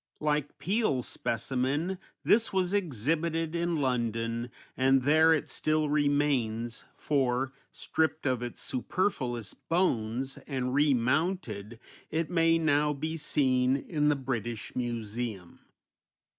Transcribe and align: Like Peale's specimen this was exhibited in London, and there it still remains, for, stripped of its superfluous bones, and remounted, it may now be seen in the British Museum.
Like 0.19 0.57
Peale's 0.57 1.07
specimen 1.07 1.99
this 2.23 2.51
was 2.51 2.73
exhibited 2.73 3.53
in 3.53 3.75
London, 3.75 4.49
and 4.75 5.03
there 5.03 5.31
it 5.31 5.47
still 5.47 5.89
remains, 5.89 6.85
for, 6.97 7.53
stripped 7.71 8.25
of 8.25 8.41
its 8.41 8.59
superfluous 8.63 9.53
bones, 9.53 10.39
and 10.47 10.73
remounted, 10.73 11.79
it 12.09 12.31
may 12.31 12.57
now 12.57 12.93
be 12.93 13.15
seen 13.15 13.75
in 13.77 14.09
the 14.09 14.15
British 14.15 14.75
Museum. 14.75 15.59